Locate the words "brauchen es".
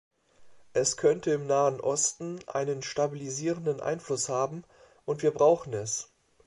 5.29-6.09